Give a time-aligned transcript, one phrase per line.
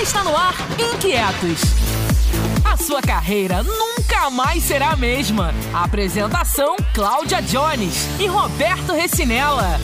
[0.00, 1.60] Está no ar Inquietos.
[2.64, 5.52] A sua carreira nunca mais será a mesma.
[5.74, 9.80] apresentação: Cláudia Jones e Roberto Recinella.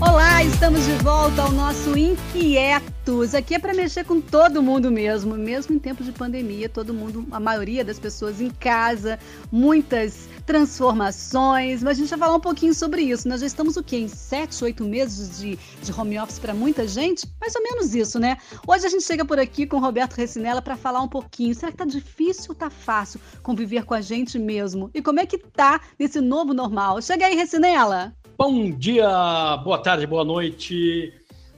[0.00, 2.93] Olá, estamos de volta ao nosso Inquietos.
[3.36, 7.26] Aqui é para mexer com todo mundo mesmo, mesmo em tempos de pandemia, todo mundo,
[7.30, 9.18] a maioria das pessoas em casa,
[9.52, 13.28] muitas transformações, mas a gente vai falar um pouquinho sobre isso.
[13.28, 13.98] Nós já estamos o quê?
[13.98, 17.28] Em sete, oito meses de, de home office para muita gente?
[17.38, 18.38] Mais ou menos isso, né?
[18.66, 21.54] Hoje a gente chega por aqui com o Roberto Recinella para falar um pouquinho.
[21.54, 24.90] Será que tá difícil ou tá fácil conviver com a gente mesmo?
[24.94, 27.02] E como é que tá nesse novo normal?
[27.02, 28.14] Chega aí, Recinella!
[28.38, 31.12] Bom dia, boa tarde, boa noite.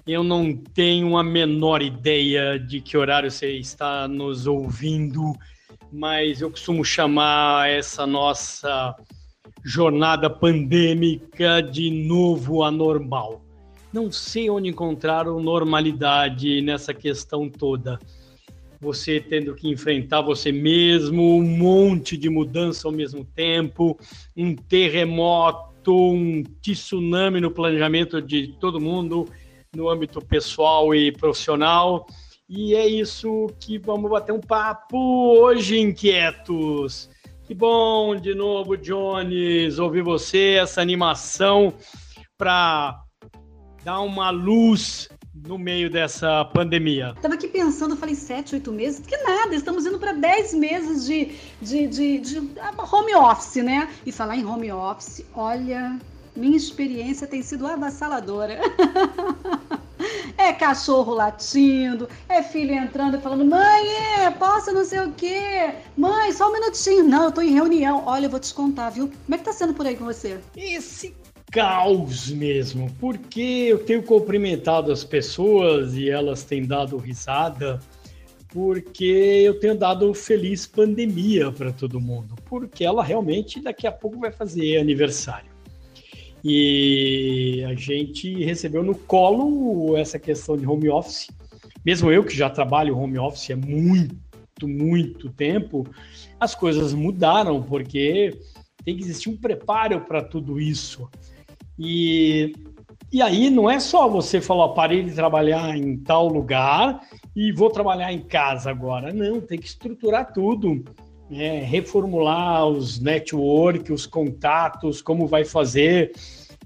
[0.06, 5.34] Eu não tenho a menor ideia de que horário você está nos ouvindo
[5.92, 8.95] mas eu costumo chamar essa nossa
[9.65, 13.42] jornada pandêmica de novo anormal.
[13.92, 17.98] Não sei onde encontrar normalidade nessa questão toda.
[18.80, 23.98] Você tendo que enfrentar você mesmo, um monte de mudança ao mesmo tempo,
[24.37, 29.26] um terremoto, um tsunami no planejamento de todo mundo,
[29.74, 32.06] no âmbito pessoal e profissional
[32.48, 37.10] e é isso que vamos bater um papo hoje, inquietos.
[37.42, 41.74] Que bom de novo, Jones, ouvir você, essa animação
[42.38, 43.02] para
[43.82, 47.14] dar uma luz no meio dessa pandemia?
[47.20, 51.32] Tava aqui pensando, falei sete, oito meses, que nada, estamos indo para dez meses de,
[51.60, 52.38] de, de, de,
[52.92, 53.92] home office, né?
[54.06, 55.98] E falar em home office, olha,
[56.37, 58.59] minha experiência tem sido avassaladora.
[60.38, 63.88] É cachorro latindo, é filho entrando e falando: mãe,
[64.20, 65.72] é, posso não sei o quê?
[65.97, 67.04] Mãe, só um minutinho.
[67.04, 68.03] Não, eu tô em reunião.
[68.06, 69.09] Olha, eu vou te contar, viu?
[69.09, 70.38] Como é que tá sendo por aí com você?
[70.54, 71.16] Esse
[71.50, 77.81] caos mesmo, porque eu tenho cumprimentado as pessoas e elas têm dado risada,
[78.48, 84.19] porque eu tenho dado feliz pandemia para todo mundo, porque ela realmente daqui a pouco
[84.19, 85.55] vai fazer aniversário.
[86.48, 91.28] E a gente recebeu no colo essa questão de home office.
[91.84, 94.14] Mesmo eu que já trabalho home office há muito,
[94.62, 95.84] muito tempo,
[96.38, 98.38] as coisas mudaram, porque
[98.84, 101.10] tem que existir um preparo para tudo isso.
[101.76, 102.54] E,
[103.12, 107.00] e aí não é só você falar, parei de trabalhar em tal lugar
[107.34, 109.12] e vou trabalhar em casa agora.
[109.12, 110.84] Não, tem que estruturar tudo.
[111.31, 116.12] É, reformular os network, os contatos, como vai fazer.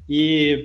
[0.08, 0.64] E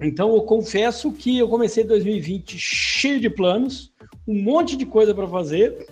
[0.00, 3.92] então eu confesso que eu comecei 2020 cheio de planos,
[4.26, 5.86] um monte de coisa para fazer,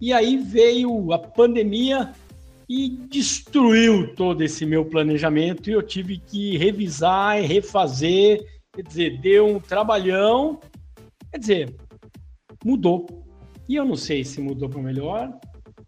[0.00, 2.12] e aí veio a pandemia
[2.68, 9.20] e destruiu todo esse meu planejamento e eu tive que revisar e refazer, quer dizer,
[9.20, 10.60] deu um trabalhão,
[11.30, 11.76] quer dizer,
[12.64, 13.06] mudou.
[13.68, 15.38] E eu não sei se mudou para melhor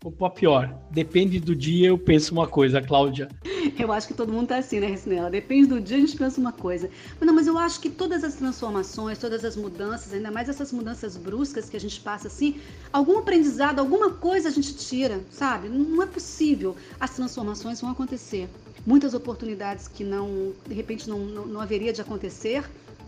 [0.04, 0.78] ou para pior.
[0.90, 3.28] Depende do dia, eu penso uma coisa, Cláudia.
[3.78, 5.30] Eu acho que todo mundo tá assim, né, Recinela?
[5.30, 6.90] Depende do dia, a gente pensa uma coisa.
[7.18, 10.70] Mas não, mas eu acho que todas as transformações, todas as mudanças, ainda mais essas
[10.70, 12.60] mudanças bruscas que a gente passa assim,
[12.92, 15.68] algum aprendizado, alguma coisa a gente tira, sabe?
[15.68, 16.76] Não é possível.
[17.00, 18.48] As transformações vão acontecer.
[18.86, 22.64] Muitas oportunidades que não, de repente, não, não, não haveria de acontecer,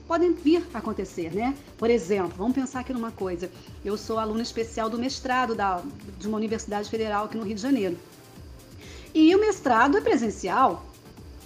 [0.06, 1.54] podem vir a acontecer, né?
[1.76, 3.50] Por exemplo, vamos pensar aqui numa coisa.
[3.84, 5.82] Eu sou aluna especial do mestrado da,
[6.18, 7.96] de uma universidade federal aqui no Rio de Janeiro.
[9.14, 10.84] E o mestrado é presencial.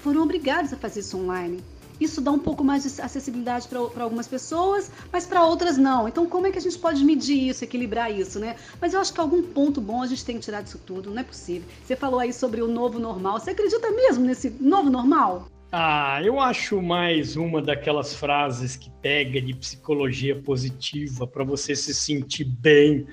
[0.02, 1.62] Foram obrigados a fazer isso online.
[2.00, 6.08] Isso dá um pouco mais de acessibilidade para algumas pessoas, mas para outras não.
[6.08, 8.56] Então, como é que a gente pode medir isso, equilibrar isso, né?
[8.80, 11.20] Mas eu acho que algum ponto bom a gente tem que tirar disso tudo, não
[11.20, 11.68] é possível.
[11.84, 13.38] Você falou aí sobre o novo normal.
[13.38, 15.46] Você acredita mesmo nesse novo normal?
[15.72, 21.94] Ah, eu acho mais uma daquelas frases que pega de psicologia positiva para você se
[21.94, 23.06] sentir bem.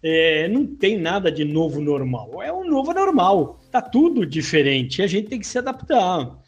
[0.00, 2.40] É, não tem nada de novo normal.
[2.40, 3.58] É um novo normal.
[3.72, 5.02] Tá tudo diferente.
[5.02, 6.38] A gente tem que se adaptar.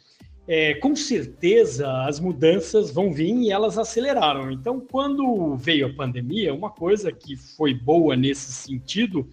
[0.47, 4.49] É, com certeza as mudanças vão vir e elas aceleraram.
[4.49, 9.27] Então, quando veio a pandemia, uma coisa que foi boa nesse sentido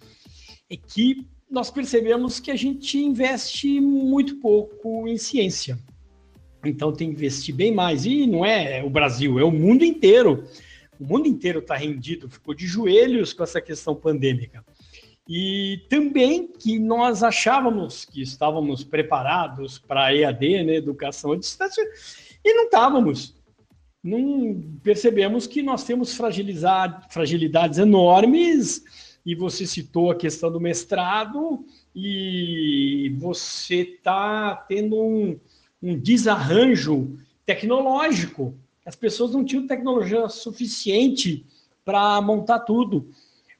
[0.69, 5.79] é que nós percebemos que a gente investe muito pouco em ciência.
[6.67, 8.05] Então tem que investir bem mais.
[8.05, 10.45] E não é o Brasil, é o mundo inteiro.
[10.99, 14.65] O mundo inteiro está rendido, ficou de joelhos com essa questão pandêmica.
[15.29, 21.83] E também que nós achávamos que estávamos preparados para EAD, né, educação à distância,
[22.45, 23.35] e não estávamos.
[24.03, 28.85] Não percebemos que nós temos fragilidades enormes,
[29.27, 35.41] e você citou a questão do mestrado, e você está tendo um,
[35.91, 38.55] um desarranjo tecnológico.
[38.85, 41.44] As pessoas não tinham tecnologia suficiente
[41.85, 43.09] para montar tudo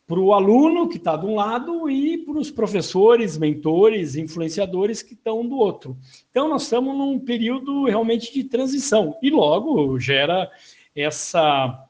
[0.06, 5.14] para o aluno que está de um lado e para os professores, mentores, influenciadores que
[5.14, 5.96] estão do outro.
[6.31, 10.49] Então, nós estamos num período realmente de transição e logo gera
[10.94, 11.86] essa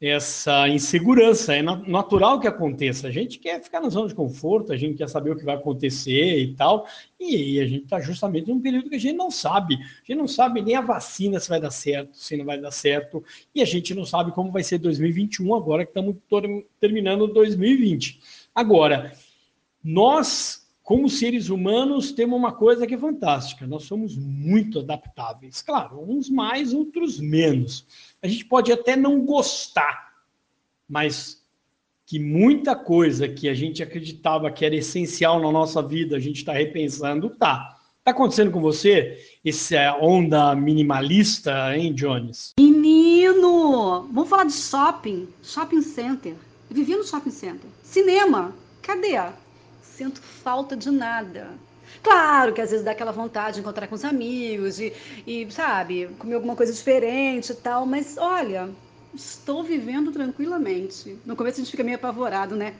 [0.00, 1.54] essa insegurança.
[1.54, 3.08] É natural que aconteça.
[3.08, 5.56] A gente quer ficar na zona de conforto, a gente quer saber o que vai
[5.56, 6.86] acontecer e tal.
[7.18, 9.74] E a gente está justamente num período que a gente não sabe.
[9.74, 12.70] A gente não sabe nem a vacina se vai dar certo, se não vai dar
[12.70, 13.22] certo.
[13.54, 16.16] E a gente não sabe como vai ser 2021 agora que estamos
[16.80, 18.20] terminando 2020.
[18.54, 19.12] Agora,
[19.84, 20.60] nós
[20.90, 25.62] como seres humanos, temos uma coisa que é fantástica: nós somos muito adaptáveis.
[25.62, 27.86] Claro, uns mais, outros menos.
[28.22, 30.12] A gente pode até não gostar,
[30.88, 31.42] mas
[32.06, 36.38] que muita coisa que a gente acreditava que era essencial na nossa vida, a gente
[36.38, 37.78] está repensando, tá.
[38.02, 42.54] Tá acontecendo com você essa onda minimalista, hein, Jones?
[42.58, 44.08] Menino!
[44.12, 46.34] Vamos falar de shopping, shopping center.
[46.68, 47.70] Eu vivia no shopping center.
[47.82, 49.16] Cinema, cadê?
[49.82, 51.50] sinto falta de nada.
[52.02, 54.92] Claro que às vezes dá aquela vontade de encontrar com os amigos e,
[55.26, 58.70] e, sabe, comer alguma coisa diferente e tal, mas olha,
[59.14, 61.18] estou vivendo tranquilamente.
[61.26, 62.74] No começo a gente fica meio apavorado, né?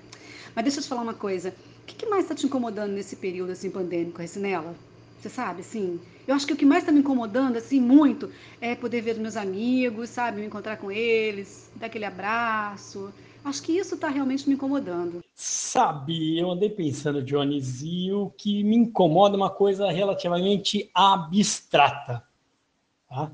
[0.54, 1.54] Mas deixa eu te falar uma coisa.
[1.82, 4.74] O que, que mais está te incomodando nesse período assim pandêmico, Recinela?
[5.20, 8.74] Você sabe, assim, eu acho que o que mais está me incomodando, assim, muito, é
[8.74, 13.12] poder ver os meus amigos, sabe, me encontrar com eles, dar aquele abraço,
[13.44, 15.25] Acho que isso está realmente me incomodando.
[15.34, 22.22] Sabe, eu andei pensando, Jones, e o que me incomoda é uma coisa relativamente abstrata.
[23.08, 23.32] Tá?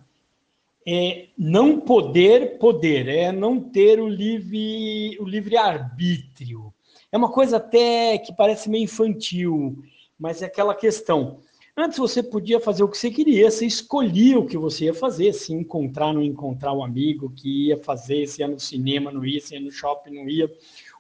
[0.87, 6.73] É não poder poder, é não ter o livre, o livre arbítrio.
[7.11, 9.83] É uma coisa até que parece meio infantil,
[10.19, 11.41] mas é aquela questão.
[11.79, 15.35] Antes você podia fazer o que você queria, você escolhia o que você ia fazer,
[15.35, 19.39] se encontrar, não encontrar o amigo, que ia fazer, se ia no cinema, não ia,
[19.39, 20.51] se ia no shopping, não ia.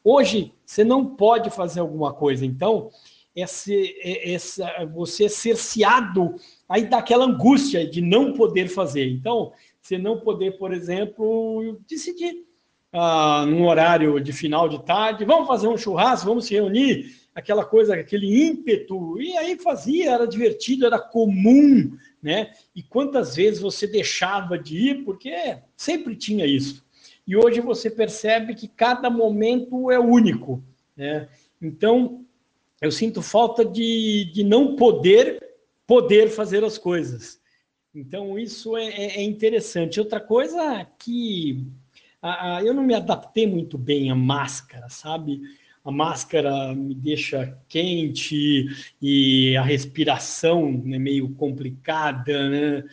[0.05, 2.90] Hoje, você não pode fazer alguma coisa, então,
[3.34, 4.62] esse, esse,
[4.93, 6.34] você é cerceado
[6.69, 9.08] aí daquela angústia de não poder fazer.
[9.08, 12.44] Então, você não poder, por exemplo, decidir
[12.93, 17.67] ah, num horário de final de tarde, vamos fazer um churrasco, vamos se reunir, aquela
[17.67, 22.50] coisa, aquele ímpeto, e aí fazia, era divertido, era comum, né?
[22.75, 26.83] E quantas vezes você deixava de ir, porque sempre tinha isso.
[27.27, 30.65] E hoje você percebe que cada momento é único,
[30.97, 31.29] né?
[31.61, 32.25] Então,
[32.81, 35.44] eu sinto falta de, de não poder
[35.87, 37.38] poder fazer as coisas.
[37.94, 40.00] Então, isso é, é, é interessante.
[40.00, 41.65] Outra coisa que
[42.21, 45.41] a, a, eu não me adaptei muito bem à máscara, sabe?
[45.87, 48.67] A máscara me deixa quente
[49.00, 52.85] e a respiração é meio complicada, né?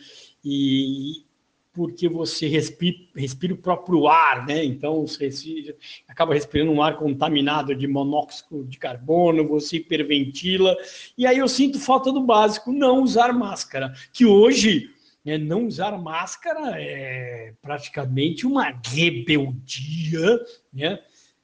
[0.44, 1.24] E
[1.72, 4.64] porque você respira, respira o próprio ar, né?
[4.64, 5.74] Então você respira,
[6.06, 10.76] acaba respirando um ar contaminado de monóxido de carbono, você hiperventila,
[11.18, 14.88] e aí eu sinto falta do básico, não usar máscara, que hoje
[15.24, 20.38] né, não usar máscara é praticamente uma rebeldia,
[20.72, 21.00] né?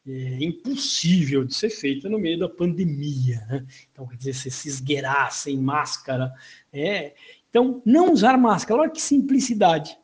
[0.07, 3.45] É, impossível de ser feita no meio da pandemia.
[3.49, 3.67] Né?
[3.93, 6.33] Então, quer dizer, você se esgueirar sem máscara.
[6.73, 7.15] É...
[7.49, 9.99] Então, não usar máscara, olha que simplicidade.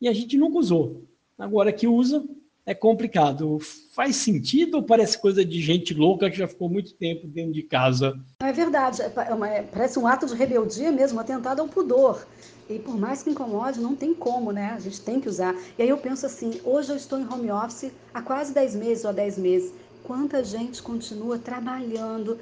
[0.00, 1.04] E a gente nunca usou.
[1.38, 2.24] Agora que usa,
[2.68, 3.58] é complicado.
[3.94, 7.62] Faz sentido ou parece coisa de gente louca que já ficou muito tempo dentro de
[7.62, 8.14] casa?
[8.40, 9.00] É verdade.
[9.00, 12.26] É uma, é, parece um ato de rebeldia mesmo, atentado ao pudor.
[12.68, 14.74] E por mais que incomode, não tem como, né?
[14.76, 15.56] A gente tem que usar.
[15.78, 19.04] E aí eu penso assim, hoje eu estou em home office há quase 10 meses
[19.06, 19.72] ou 10 meses.
[20.04, 22.38] Quanta gente continua trabalhando,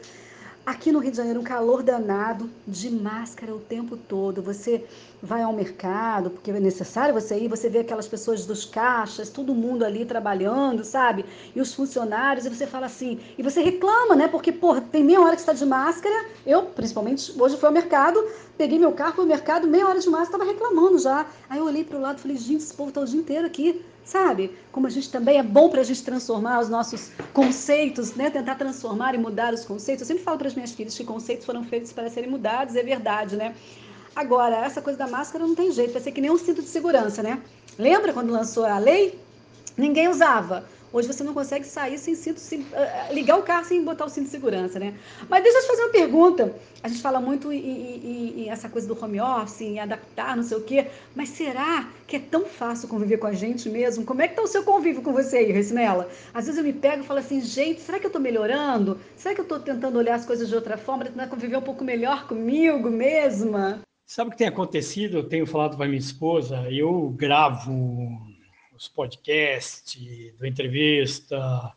[0.67, 4.43] Aqui no Rio de Janeiro, um calor danado, de máscara o tempo todo.
[4.43, 4.85] Você
[5.23, 9.55] vai ao mercado, porque é necessário você ir, você vê aquelas pessoas dos caixas, todo
[9.55, 11.25] mundo ali trabalhando, sabe?
[11.55, 14.27] E os funcionários, e você fala assim, e você reclama, né?
[14.27, 16.27] Porque, pô, tem meia hora que está de máscara.
[16.45, 18.21] Eu, principalmente, hoje fui ao mercado,
[18.57, 21.27] peguei meu carro, fui ao mercado, meia hora de máscara, estava reclamando já.
[21.49, 23.47] Aí eu olhei para o lado e falei, gente, esse povo está o dia inteiro
[23.47, 24.57] aqui sabe?
[24.71, 28.31] Como a gente também é bom para a gente transformar os nossos conceitos, né?
[28.31, 30.03] Tentar transformar e mudar os conceitos.
[30.03, 32.83] Eu sempre falo para as minhas filhas que conceitos foram feitos para serem mudados, é
[32.83, 33.55] verdade, né?
[34.15, 36.69] Agora, essa coisa da máscara não tem jeito, vai ser que nem um cinto de
[36.69, 37.43] segurança, né?
[37.77, 39.19] Lembra quando lançou a lei?
[39.77, 40.67] Ninguém usava.
[40.93, 44.09] Hoje você não consegue sair sem cinto, sem, uh, ligar o carro sem botar o
[44.09, 44.95] cinto de segurança, né?
[45.29, 46.55] Mas deixa eu te fazer uma pergunta.
[46.83, 50.43] A gente fala muito em, em, em, essa coisa do home office, em adaptar, não
[50.43, 50.87] sei o quê.
[51.15, 54.05] Mas será que é tão fácil conviver com a gente mesmo?
[54.05, 56.09] Como é que tá o seu convívio com você aí, Recinela?
[56.33, 59.01] Às vezes eu me pego e falo assim, gente, será que eu tô melhorando?
[59.17, 61.83] Será que eu tô tentando olhar as coisas de outra forma, tentar conviver um pouco
[61.83, 63.83] melhor comigo mesma?
[64.07, 65.19] Sabe o que tem acontecido?
[65.19, 68.36] Eu tenho falado com a minha esposa, eu gravo
[68.77, 71.73] os podcasts, do entrevista,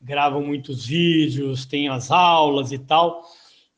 [0.00, 3.24] gravam muitos vídeos, tem as aulas e tal.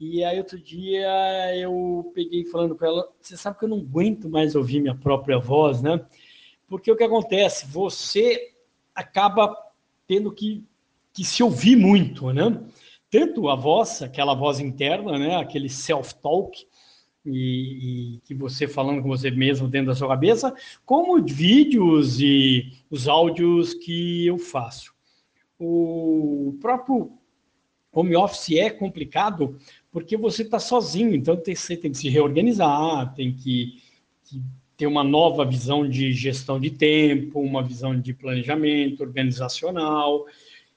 [0.01, 4.29] E aí outro dia eu peguei falando com ela, você sabe que eu não aguento
[4.29, 6.05] mais ouvir minha própria voz, né?
[6.67, 7.67] Porque o que acontece?
[7.67, 8.55] Você
[8.95, 9.57] acaba
[10.07, 10.65] tendo que,
[11.13, 12.61] que se ouvir muito, né?
[13.11, 15.37] Tanto a voz, aquela voz interna, né?
[15.37, 16.67] Aquele self-talk,
[17.25, 22.73] e, e, que você falando com você mesmo dentro da sua cabeça, como vídeos e
[22.91, 24.93] os áudios que eu faço.
[25.59, 27.13] O próprio
[27.93, 29.57] home office é complicado
[29.91, 33.81] porque você está sozinho, então tem, você tem que se reorganizar, tem que,
[34.25, 34.43] que,
[34.77, 40.27] ter uma nova visão de gestão de tempo, uma visão de planejamento organizacional,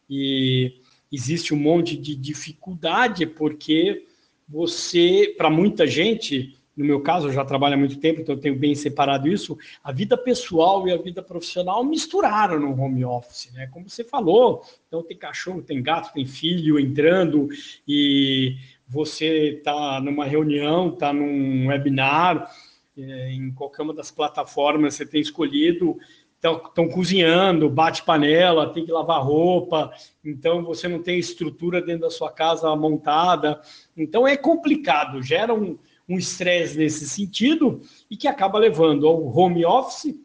[0.09, 0.75] e
[1.11, 4.05] existe um monte de dificuldade, porque
[4.47, 8.39] você, para muita gente, no meu caso, eu já trabalho há muito tempo, então eu
[8.39, 13.51] tenho bem separado isso, a vida pessoal e a vida profissional misturaram no home office,
[13.53, 13.67] né?
[13.67, 17.47] Como você falou, então tem cachorro, tem gato, tem filho entrando
[17.87, 22.49] e você está numa reunião, está num webinar,
[22.97, 25.97] é, em qualquer uma das plataformas você tem escolhido,
[26.35, 29.91] estão cozinhando, bate panela, tem que lavar roupa,
[30.23, 33.61] então você não tem estrutura dentro da sua casa montada.
[33.97, 35.77] Então é complicado, gera um
[36.07, 40.15] estresse nesse sentido e que acaba levando ao home office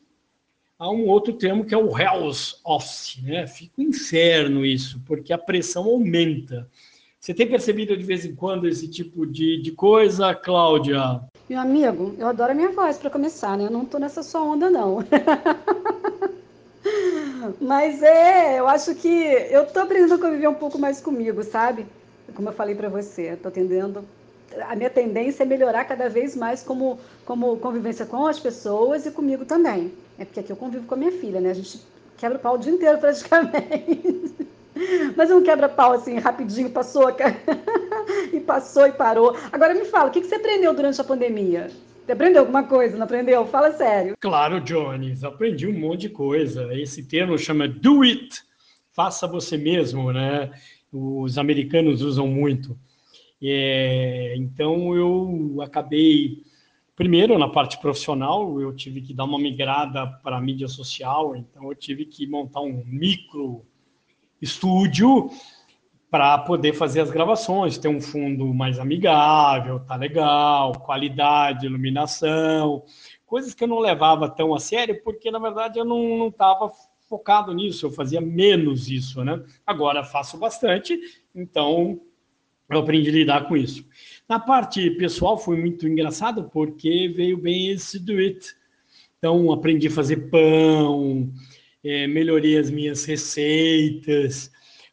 [0.80, 3.46] a um outro termo que é o Hell's Office, né?
[3.46, 6.66] Fica um inferno isso, porque a pressão aumenta.
[7.20, 11.20] Você tem percebido de vez em quando esse tipo de, de coisa, Cláudia?
[11.50, 13.64] Meu amigo, eu adoro a minha voz para começar, né?
[13.64, 14.99] Eu não tô nessa sua onda, não.
[17.61, 21.88] Mas é, eu acho que eu tô aprendendo a conviver um pouco mais comigo, sabe?
[22.37, 24.04] Como eu falei para você, tô tendendo
[24.69, 29.11] a minha tendência é melhorar cada vez mais como, como convivência com as pessoas e
[29.11, 29.92] comigo também.
[30.21, 31.50] É porque aqui eu convivo com a minha filha, né?
[31.50, 31.85] A gente
[32.16, 34.47] quebra o pau o dia inteiro praticamente.
[35.16, 37.10] Mas um quebra-pau assim, rapidinho, passou
[38.32, 39.37] e passou e parou.
[39.52, 41.68] Agora me fala, o que você aprendeu durante a pandemia?
[42.04, 43.46] Você aprendeu alguma coisa, não aprendeu?
[43.46, 44.16] Fala sério.
[44.18, 46.75] Claro, Jones, aprendi um monte de coisa.
[46.75, 48.42] Esse termo chama do it,
[48.92, 50.50] faça você mesmo, né?
[50.92, 52.76] Os americanos usam muito.
[53.42, 56.42] É, então eu acabei,
[56.96, 61.68] primeiro na parte profissional, eu tive que dar uma migrada para a mídia social, então
[61.68, 63.64] eu tive que montar um micro
[64.40, 65.30] estúdio
[66.11, 72.82] para poder fazer as gravações, ter um fundo mais amigável, tá legal, qualidade, iluminação,
[73.25, 76.70] coisas que eu não levava tão a sério, porque na verdade eu não estava
[77.09, 79.40] focado nisso, eu fazia menos isso, né?
[79.64, 80.99] Agora faço bastante,
[81.35, 82.00] então
[82.68, 83.85] eu aprendi a lidar com isso.
[84.28, 88.54] Na parte pessoal foi muito engraçado porque veio bem esse do it.
[89.18, 91.32] Então aprendi a fazer pão,
[91.84, 94.50] é, melhorei as minhas receitas,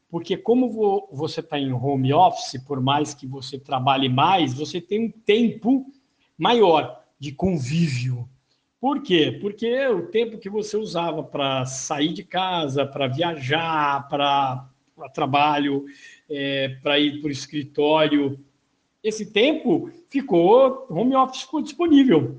[0.10, 5.08] porque como você está em home office, por mais que você trabalhe mais, você tem
[5.08, 5.86] um tempo
[6.38, 8.28] maior de convívio.
[8.80, 9.38] Por quê?
[9.42, 14.70] Porque o tempo que você usava para sair de casa, para viajar, para
[15.14, 15.86] trabalho,
[16.30, 18.40] é, para ir para o escritório,
[19.04, 22.38] esse tempo ficou, home office ficou disponível.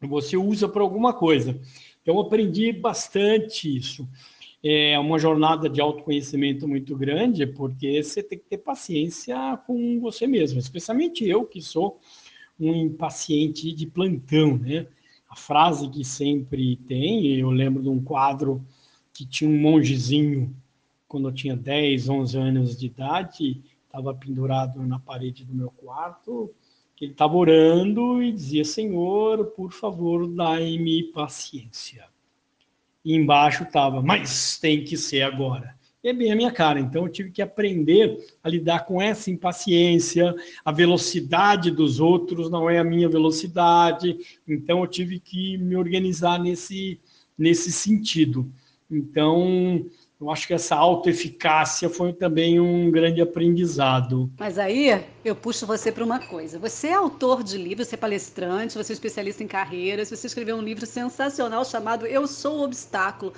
[0.00, 1.60] Você usa para alguma coisa.
[2.02, 4.08] Então, aprendi bastante isso.
[4.62, 10.26] É uma jornada de autoconhecimento muito grande, porque você tem que ter paciência com você
[10.26, 11.98] mesmo, especialmente eu, que sou
[12.58, 14.86] um impaciente de plantão, né?
[15.30, 18.62] A frase que sempre tem, eu lembro de um quadro
[19.14, 20.54] que tinha um mongezinho,
[21.08, 26.52] quando eu tinha 10, 11 anos de idade, estava pendurado na parede do meu quarto,
[27.00, 32.04] ele estava orando e dizia: Senhor, por favor, dai-me paciência.
[33.04, 35.74] E embaixo estava: Mas tem que ser agora.
[36.02, 36.80] E é bem a minha cara.
[36.80, 40.34] Então, eu tive que aprender a lidar com essa impaciência.
[40.64, 44.16] A velocidade dos outros não é a minha velocidade.
[44.48, 46.98] Então, eu tive que me organizar nesse,
[47.36, 48.50] nesse sentido.
[48.90, 49.84] Então,
[50.20, 54.30] eu acho que essa autoeficácia foi também um grande aprendizado.
[54.38, 56.58] Mas aí eu puxo você para uma coisa.
[56.58, 60.56] Você é autor de livros, você é palestrante, você é especialista em carreiras, você escreveu
[60.56, 63.32] um livro sensacional chamado Eu Sou o Obstáculo.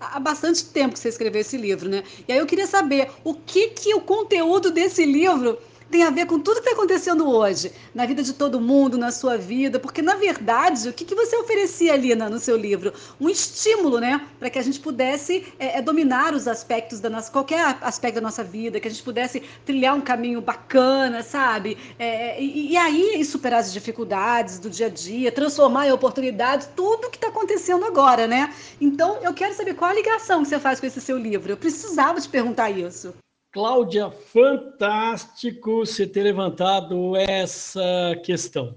[0.00, 2.04] Há bastante tempo que você escreveu esse livro, né?
[2.28, 5.58] E aí eu queria saber o que, que o conteúdo desse livro
[5.90, 9.10] tem a ver com tudo que está acontecendo hoje, na vida de todo mundo, na
[9.10, 12.92] sua vida, porque na verdade, o que, que você oferecia ali no, no seu livro?
[13.20, 17.30] Um estímulo, né, para que a gente pudesse é, é, dominar os aspectos da nossa,
[17.30, 21.78] qualquer aspecto da nossa vida, que a gente pudesse trilhar um caminho bacana, sabe?
[21.98, 27.10] É, e, e, aí superar as dificuldades do dia a dia, transformar em oportunidades, tudo
[27.10, 28.52] que está acontecendo agora, né?
[28.80, 31.52] Então, eu quero saber qual a ligação que você faz com esse seu livro.
[31.52, 33.14] Eu precisava te perguntar isso.
[33.50, 38.76] Cláudia, fantástico você ter levantado essa questão.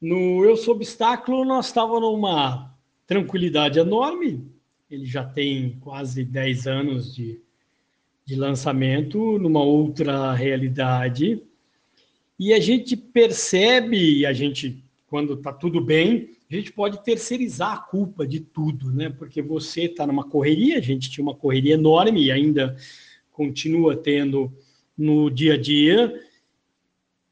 [0.00, 2.74] No Eu Sou Obstáculo, nós estávamos numa
[3.06, 4.44] tranquilidade enorme.
[4.90, 7.40] Ele já tem quase 10 anos de,
[8.24, 11.40] de lançamento, numa outra realidade.
[12.36, 17.78] E a gente percebe, a gente, quando está tudo bem, a gente pode terceirizar a
[17.78, 19.10] culpa de tudo, né?
[19.10, 22.76] Porque você está numa correria, a gente tinha uma correria enorme e ainda
[23.36, 24.50] continua tendo
[24.96, 26.22] no dia a dia,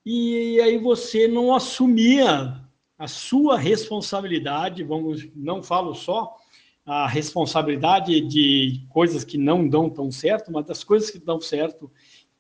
[0.05, 2.61] e aí você não assumia
[2.99, 6.37] a sua responsabilidade, vamos, não falo só
[6.85, 11.91] a responsabilidade de coisas que não dão tão certo, mas das coisas que dão certo.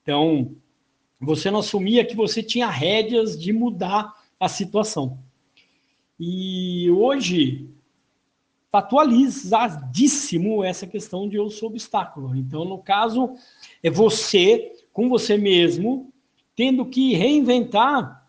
[0.02, 0.54] Então,
[1.18, 5.18] você não assumia que você tinha rédeas de mudar a situação.
[6.20, 7.66] E hoje
[8.78, 12.34] Atualizadíssimo essa questão de eu sou obstáculo.
[12.34, 13.34] Então, no caso,
[13.82, 16.12] é você, com você mesmo,
[16.56, 18.28] tendo que reinventar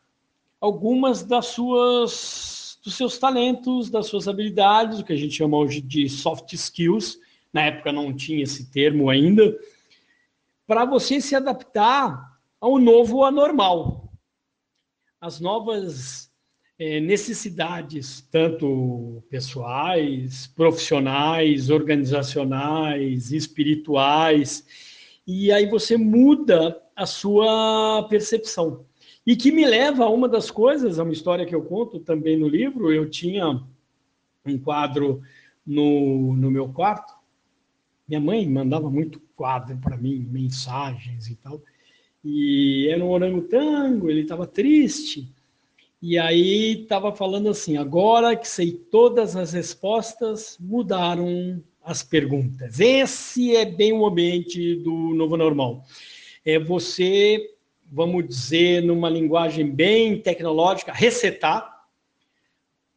[0.61, 5.81] algumas das suas dos seus talentos, das suas habilidades, o que a gente chama hoje
[5.81, 7.19] de soft skills.
[7.51, 9.57] Na época não tinha esse termo ainda,
[10.67, 14.11] para você se adaptar ao novo anormal.
[15.19, 16.31] As novas
[16.77, 24.65] necessidades, tanto pessoais, profissionais, organizacionais, espirituais,
[25.25, 28.85] e aí você muda a sua percepção.
[29.25, 32.37] E que me leva a uma das coisas, a uma história que eu conto também
[32.37, 33.63] no livro, eu tinha
[34.45, 35.21] um quadro
[35.65, 37.15] no, no meu quarto,
[38.07, 41.59] minha mãe mandava muito quadro para mim, mensagens e tal,
[42.23, 45.33] e era um orangotango, ele estava triste,
[46.01, 52.79] e aí estava falando assim: agora que sei todas as respostas, mudaram as perguntas.
[52.79, 55.83] Esse é bem o ambiente do novo normal.
[56.43, 57.55] É você,
[57.91, 61.75] vamos dizer, numa linguagem bem tecnológica, resetar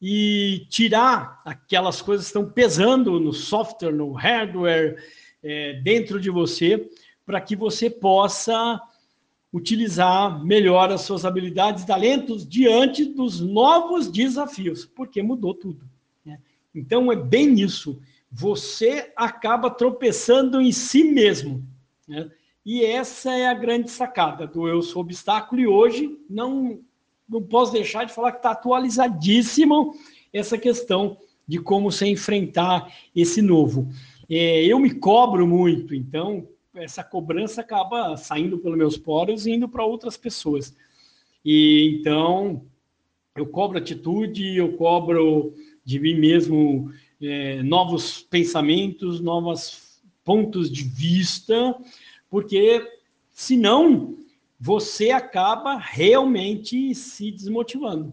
[0.01, 4.97] e tirar aquelas coisas que estão pesando no software, no hardware,
[5.43, 6.89] é, dentro de você,
[7.27, 8.81] para que você possa
[9.53, 15.89] utilizar melhor as suas habilidades e talentos diante dos novos desafios, porque mudou tudo.
[16.25, 16.39] Né?
[16.75, 18.01] Então é bem isso.
[18.31, 21.67] Você acaba tropeçando em si mesmo.
[22.07, 22.31] Né?
[22.65, 25.61] E essa é a grande sacada do Eu Sou Obstáculo.
[25.61, 26.81] E hoje não,
[27.27, 29.95] não posso deixar de falar que está atualizadíssimo
[30.31, 33.89] essa questão de como se enfrentar esse novo.
[34.29, 36.47] É, eu me cobro muito, então
[36.83, 40.75] essa cobrança acaba saindo pelos meus poros e indo para outras pessoas.
[41.45, 42.65] E então
[43.37, 51.75] eu cobro atitude, eu cobro de mim mesmo é, novos pensamentos, novos pontos de vista,
[52.29, 52.87] porque
[53.31, 54.17] senão
[54.61, 58.13] você acaba realmente se desmotivando,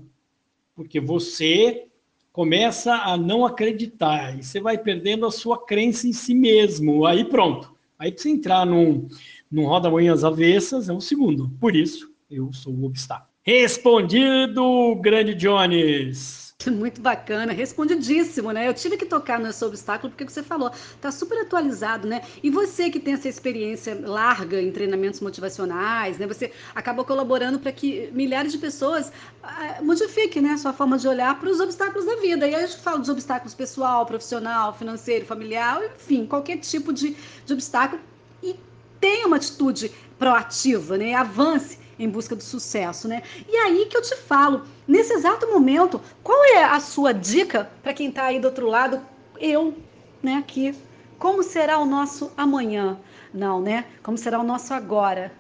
[0.76, 1.88] porque você
[2.32, 7.06] começa a não acreditar e você vai perdendo a sua crença em si mesmo.
[7.06, 9.08] Aí pronto, Aí, para você entrar num,
[9.50, 11.50] num roda-moinhas avessas, é um segundo.
[11.60, 13.30] Por isso, eu sou o obstáculo.
[13.42, 16.45] Respondido, grande Jones!
[16.72, 18.68] Muito bacana, respondidíssimo, né?
[18.68, 22.22] Eu tive que tocar nesse obstáculo porque você falou, tá super atualizado, né?
[22.42, 26.26] E você que tem essa experiência larga em treinamentos motivacionais, né?
[26.28, 29.12] Você acaba colaborando para que milhares de pessoas
[29.44, 32.48] uh, modifiquem, né, sua forma de olhar para os obstáculos da vida.
[32.48, 37.18] E aí a gente fala dos obstáculos pessoal, profissional, financeiro, familiar, enfim, qualquer tipo de,
[37.46, 38.02] de obstáculo.
[38.42, 38.56] E
[39.00, 41.14] tenha uma atitude proativa, né?
[41.14, 43.24] Avance em busca do sucesso, né?
[43.48, 47.94] E aí que eu te falo, nesse exato momento, qual é a sua dica para
[47.94, 49.02] quem está aí do outro lado?
[49.40, 49.74] Eu,
[50.22, 50.76] né, aqui.
[51.18, 53.00] Como será o nosso amanhã?
[53.34, 53.86] Não, né?
[54.04, 55.32] Como será o nosso agora?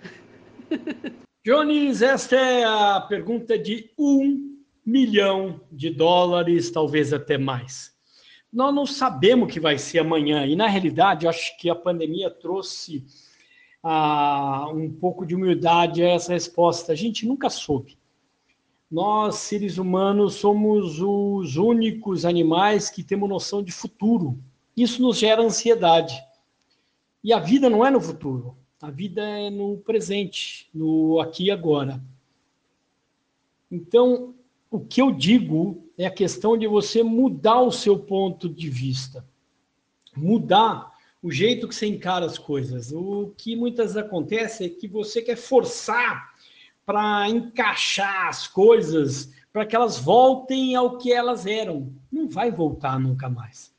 [1.46, 7.94] Jones, esta é a pergunta de um milhão de dólares, talvez até mais.
[8.52, 11.76] Nós não sabemos o que vai ser amanhã, e na realidade, eu acho que a
[11.76, 13.06] pandemia trouxe
[13.88, 16.91] ah, um pouco de humildade a essa resposta.
[16.91, 18.00] A gente nunca soube.
[18.89, 24.39] Nós, seres humanos, somos os únicos animais que temos noção de futuro.
[24.76, 26.19] Isso nos gera ansiedade.
[27.24, 28.58] E a vida não é no futuro.
[28.82, 32.04] A vida é no presente, no aqui e agora.
[33.69, 34.34] Então,
[34.71, 39.24] o que eu digo é a questão de você mudar o seu ponto de vista,
[40.15, 40.94] mudar
[41.26, 42.92] o jeito que você encara as coisas.
[42.92, 46.36] O que muitas acontece é que você quer forçar
[46.86, 51.92] para encaixar as coisas para que elas voltem ao que elas eram.
[52.12, 53.74] Não vai voltar nunca mais.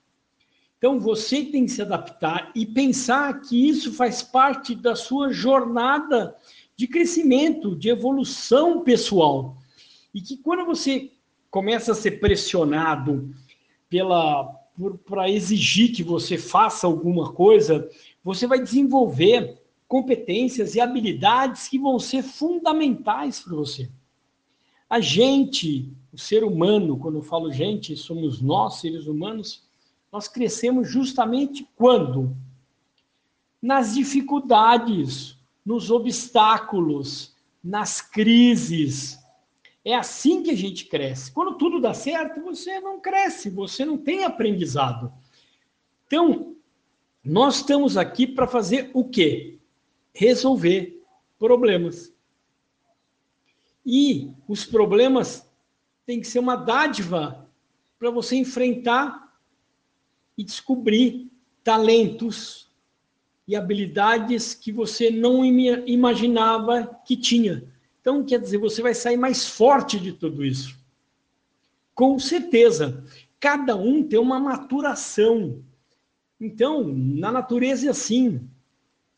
[0.77, 6.35] Então você tem que se adaptar e pensar que isso faz parte da sua jornada
[6.77, 9.57] de crescimento, de evolução pessoal.
[10.13, 11.13] E que quando você
[11.49, 13.33] começa a ser pressionado
[13.89, 14.56] pela
[15.05, 17.89] para exigir que você faça alguma coisa,
[18.23, 23.89] você vai desenvolver competências e habilidades que vão ser fundamentais para você.
[24.89, 29.65] A gente, o ser humano, quando eu falo gente, somos nós, seres humanos,
[30.13, 32.37] nós crescemos justamente quando?
[33.61, 39.19] Nas dificuldades, nos obstáculos, nas crises,
[39.87, 41.31] é assim que a gente cresce.
[41.31, 45.13] Quando tudo dá certo, você não cresce, você não tem aprendizado.
[46.09, 46.57] Então,
[47.25, 49.61] nós estamos aqui para fazer o quê?
[50.13, 51.01] Resolver
[51.39, 52.13] problemas.
[53.85, 55.49] E os problemas
[56.05, 57.49] têm que ser uma dádiva
[57.97, 59.39] para você enfrentar
[60.37, 61.31] e descobrir
[61.63, 62.69] talentos
[63.47, 67.73] e habilidades que você não imaginava que tinha.
[68.07, 70.79] Então, quer dizer, você vai sair mais forte de tudo isso.
[71.93, 73.03] Com certeza.
[73.41, 75.61] Cada um tem uma maturação.
[76.41, 78.49] Então, na natureza é assim.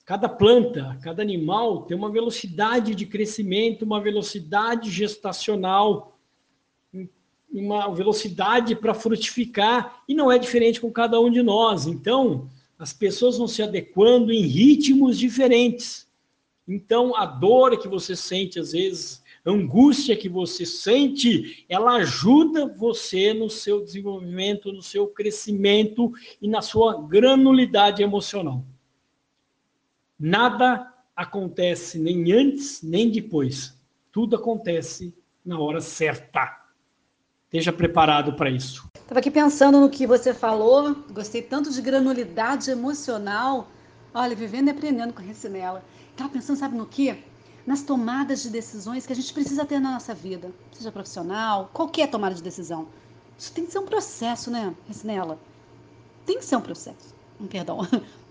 [0.06, 6.18] Cada planta, cada animal tem uma velocidade de crescimento, uma velocidade gestacional,
[7.52, 11.86] uma velocidade para frutificar, e não é diferente com cada um de nós.
[11.86, 12.48] Então,
[12.78, 16.07] as pessoas vão se adequando em ritmos diferentes.
[16.68, 22.66] Então, a dor que você sente, às vezes, a angústia que você sente, ela ajuda
[22.66, 28.62] você no seu desenvolvimento, no seu crescimento e na sua granulidade emocional.
[30.18, 33.74] Nada acontece nem antes, nem depois.
[34.12, 36.64] Tudo acontece na hora certa.
[37.46, 38.86] Esteja preparado para isso.
[38.94, 43.68] Estava aqui pensando no que você falou, gostei tanto de granulidade emocional.
[44.20, 45.84] Olha, vivendo e aprendendo com a Recinela.
[46.10, 47.22] Estava pensando, sabe no quê?
[47.64, 52.10] Nas tomadas de decisões que a gente precisa ter na nossa vida, seja profissional, qualquer
[52.10, 52.88] tomada de decisão.
[53.38, 55.38] Isso tem que ser um processo, né, Resinela?
[56.26, 57.14] Tem que ser um processo.
[57.48, 57.86] Perdão.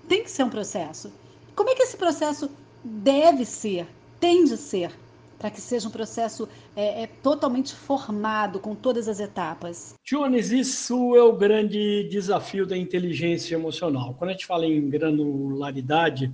[0.10, 1.10] tem que ser um processo.
[1.56, 2.52] Como é que esse processo
[2.84, 3.88] deve ser,
[4.20, 4.94] tem de ser,
[5.38, 9.96] para que seja um processo é, é, totalmente formado com todas as etapas?
[10.04, 14.16] Jones, isso é o grande desafio da inteligência emocional.
[14.16, 16.32] Quando a gente fala em granularidade,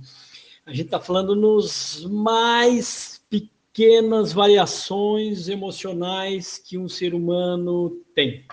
[0.66, 8.44] a gente está falando nos mais pequenas variações emocionais que um ser humano tem.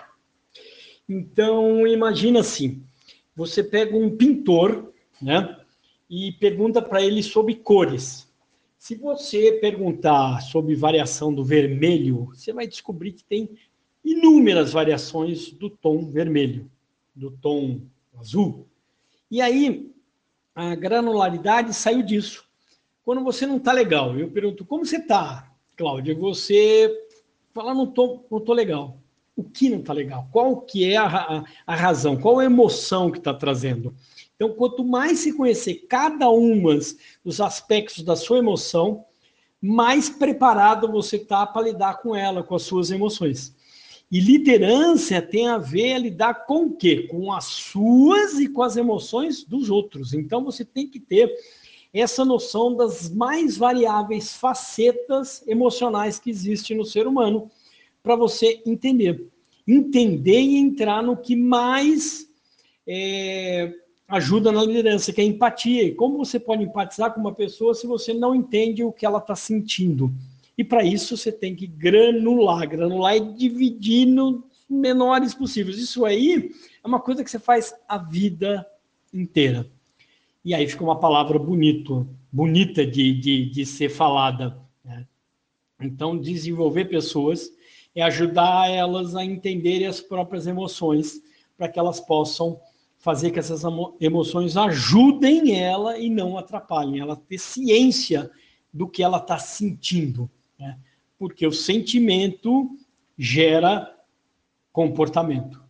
[1.08, 2.82] Então, imagina assim:
[3.34, 5.56] você pega um pintor, né,
[6.08, 8.30] e pergunta para ele sobre cores.
[8.82, 13.48] Se você perguntar sobre variação do vermelho, você vai descobrir que tem
[14.04, 16.68] inúmeras variações do tom vermelho,
[17.14, 17.82] do tom
[18.18, 18.66] azul.
[19.30, 19.88] E aí,
[20.52, 22.44] a granularidade saiu disso.
[23.04, 26.16] Quando você não está legal, eu pergunto, como você está, Cláudia?
[26.16, 26.92] Você
[27.54, 28.98] fala, não estou não tô legal.
[29.36, 30.28] O que não está legal?
[30.32, 32.16] Qual que é a, a, a, razão?
[32.16, 33.94] Qual a emoção que está trazendo?
[34.42, 36.60] Então, quanto mais se conhecer cada um
[37.24, 39.04] dos aspectos da sua emoção,
[39.60, 43.54] mais preparado você está para lidar com ela, com as suas emoções.
[44.10, 47.06] E liderança tem a ver a lidar com o quê?
[47.08, 50.12] Com as suas e com as emoções dos outros.
[50.12, 51.32] Então você tem que ter
[51.94, 57.48] essa noção das mais variáveis facetas emocionais que existem no ser humano
[58.02, 59.24] para você entender.
[59.68, 62.26] Entender e entrar no que mais
[62.84, 63.72] é,
[64.12, 65.84] ajuda na liderança, que é empatia.
[65.84, 69.18] E como você pode empatizar com uma pessoa se você não entende o que ela
[69.18, 70.12] está sentindo?
[70.56, 72.68] E para isso você tem que granular.
[72.68, 75.78] Granular e dividir no menores possíveis.
[75.78, 76.50] Isso aí
[76.84, 78.66] é uma coisa que você faz a vida
[79.14, 79.66] inteira.
[80.44, 84.58] E aí fica uma palavra bonito, bonita de, de, de ser falada.
[84.84, 85.06] Né?
[85.80, 87.50] Então, desenvolver pessoas
[87.94, 91.22] é ajudar elas a entenderem as próprias emoções,
[91.56, 92.60] para que elas possam
[93.02, 93.62] fazer que essas
[94.00, 98.30] emoções ajudem ela e não atrapalhem, ela ter ciência
[98.72, 100.78] do que ela está sentindo né?
[101.18, 102.70] porque o sentimento
[103.18, 103.92] gera
[104.72, 105.60] comportamento.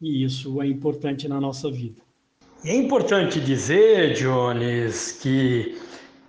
[0.00, 2.02] E isso é importante na nossa vida.
[2.64, 5.78] É importante dizer, Jones, que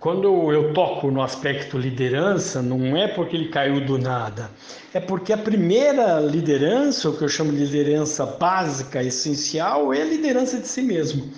[0.00, 4.48] Quando eu toco no aspecto liderança, não é porque ele caiu do nada,
[4.94, 10.04] é porque a primeira liderança, o que eu chamo de liderança básica, essencial, é a
[10.04, 11.28] liderança de si mesmo.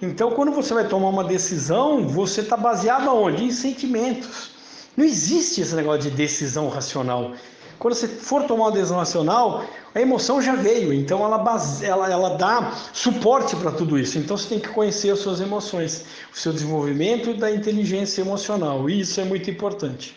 [0.00, 3.44] Então, quando você vai tomar uma decisão, você está baseado aonde?
[3.44, 4.52] Em sentimentos.
[4.96, 7.32] Não existe esse negócio de decisão racional.
[7.78, 12.10] Quando você for tomar uma decisão racional, a emoção já veio, então ela, base, ela,
[12.10, 14.18] ela dá suporte para tudo isso.
[14.18, 19.00] Então você tem que conhecer as suas emoções, o seu desenvolvimento da inteligência emocional, e
[19.00, 20.16] isso é muito importante.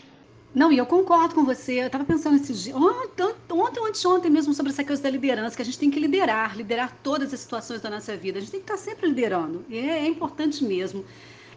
[0.56, 1.82] Não, e eu concordo com você.
[1.82, 5.62] Eu estava pensando esses dias, ontem, ontem, ontem, mesmo, sobre essa coisa da liderança, que
[5.62, 8.40] a gente tem que liderar, liderar todas as situações da nossa vida.
[8.40, 9.64] A gente tem que estar sempre liderando.
[9.70, 11.06] E é importante mesmo.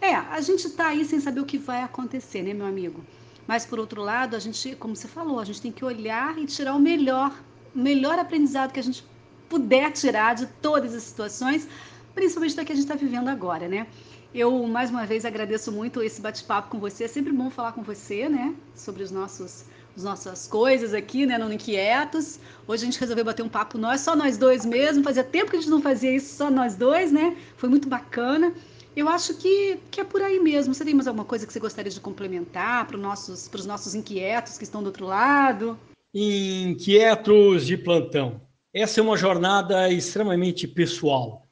[0.03, 3.03] É, a gente está aí sem saber o que vai acontecer, né, meu amigo?
[3.51, 6.47] Mas, por outro lado, a gente, como você falou, a gente tem que olhar e
[6.47, 7.33] tirar o melhor,
[7.75, 9.05] o melhor aprendizado que a gente
[9.49, 11.67] puder tirar de todas as situações,
[12.15, 13.89] principalmente da que a gente está vivendo agora, né?
[14.33, 17.03] Eu, mais uma vez, agradeço muito esse bate-papo com você.
[17.03, 18.55] É sempre bom falar com você, né?
[18.73, 19.65] Sobre os nossos,
[19.97, 21.37] as nossas coisas aqui, né?
[21.37, 22.39] No Inquietos.
[22.69, 25.03] Hoje a gente resolveu bater um papo nós, só nós dois mesmo.
[25.03, 27.37] Fazia tempo que a gente não fazia isso só nós dois, né?
[27.57, 28.55] Foi muito bacana.
[28.95, 30.75] Eu acho que, que é por aí mesmo.
[30.75, 33.95] Você tem mais alguma coisa que você gostaria de complementar para os nossos, os nossos
[33.95, 35.79] inquietos que estão do outro lado?
[36.13, 38.41] Inquietos de plantão.
[38.75, 41.47] Essa é uma jornada extremamente pessoal.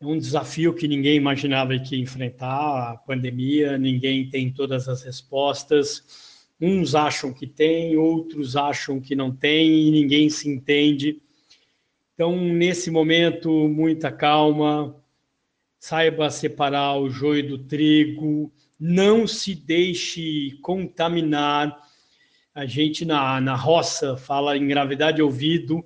[0.00, 6.46] É um desafio que ninguém imaginava que enfrentar a pandemia, ninguém tem todas as respostas.
[6.60, 11.20] Uns acham que tem, outros acham que não tem, e ninguém se entende.
[12.14, 14.96] Então, nesse momento, muita calma,
[15.78, 21.76] saiba separar o joio do trigo, não se deixe contaminar.
[22.54, 25.84] A gente na, na roça fala em gravidade ouvido,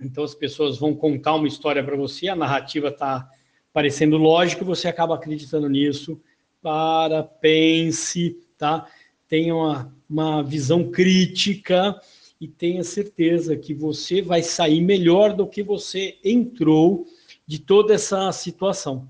[0.00, 3.28] então as pessoas vão contar uma história para você, a narrativa está
[3.72, 6.20] parecendo lógica, você acaba acreditando nisso.
[6.62, 8.86] Para, pense, tá?
[9.28, 11.94] Tenha uma, uma visão crítica
[12.40, 17.06] e tenha certeza que você vai sair melhor do que você entrou
[17.46, 19.08] de toda essa situação.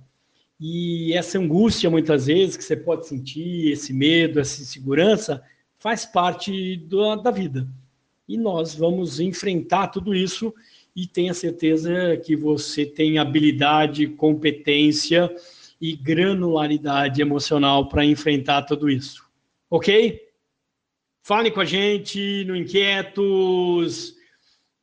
[0.58, 5.42] E essa angústia, muitas vezes, que você pode sentir, esse medo, essa insegurança,
[5.78, 7.68] faz parte do, da vida.
[8.28, 10.52] E nós vamos enfrentar tudo isso
[10.94, 15.32] e tenha certeza que você tem habilidade, competência
[15.80, 19.24] e granularidade emocional para enfrentar tudo isso.
[19.70, 20.22] Ok?
[21.22, 24.15] Fale com a gente no Inquietos